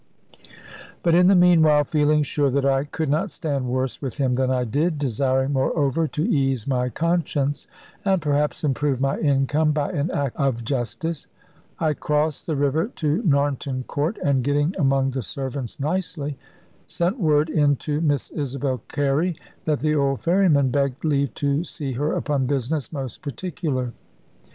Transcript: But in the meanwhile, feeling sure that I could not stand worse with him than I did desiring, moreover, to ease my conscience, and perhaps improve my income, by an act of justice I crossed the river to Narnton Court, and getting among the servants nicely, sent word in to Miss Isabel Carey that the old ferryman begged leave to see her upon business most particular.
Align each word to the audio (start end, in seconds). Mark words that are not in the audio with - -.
But 1.03 1.13
in 1.13 1.27
the 1.27 1.35
meanwhile, 1.35 1.83
feeling 1.83 2.23
sure 2.23 2.49
that 2.49 2.65
I 2.65 2.85
could 2.85 3.07
not 3.07 3.29
stand 3.29 3.67
worse 3.67 4.01
with 4.01 4.17
him 4.17 4.33
than 4.33 4.49
I 4.49 4.63
did 4.63 4.97
desiring, 4.97 5.53
moreover, 5.53 6.07
to 6.07 6.23
ease 6.27 6.65
my 6.65 6.89
conscience, 6.89 7.67
and 8.03 8.19
perhaps 8.19 8.63
improve 8.63 8.99
my 8.99 9.19
income, 9.19 9.73
by 9.73 9.91
an 9.91 10.09
act 10.09 10.37
of 10.37 10.63
justice 10.65 11.27
I 11.77 11.93
crossed 11.93 12.47
the 12.47 12.55
river 12.55 12.87
to 12.95 13.21
Narnton 13.21 13.85
Court, 13.85 14.17
and 14.23 14.43
getting 14.43 14.73
among 14.79 15.11
the 15.11 15.21
servants 15.21 15.79
nicely, 15.79 16.35
sent 16.87 17.19
word 17.19 17.51
in 17.51 17.75
to 17.85 18.01
Miss 18.01 18.31
Isabel 18.31 18.79
Carey 18.87 19.35
that 19.65 19.81
the 19.81 19.93
old 19.93 20.21
ferryman 20.21 20.69
begged 20.69 21.05
leave 21.05 21.35
to 21.35 21.63
see 21.63 21.91
her 21.91 22.13
upon 22.13 22.47
business 22.47 22.91
most 22.91 23.21
particular. 23.21 23.93